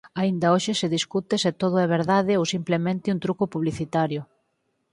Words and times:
Aínda 0.21 0.51
hoxe 0.53 0.73
se 0.79 0.91
discute 0.97 1.35
se 1.43 1.51
todo 1.61 1.75
é 1.85 1.87
verdade 1.97 2.33
ou 2.39 2.43
simplemente 2.53 3.13
un 3.13 3.19
truco 3.25 3.45
publicitario. 3.53 4.21